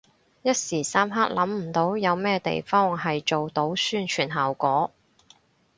[0.41, 4.89] 一時三刻諗唔到有咩地方係做到宣傳效果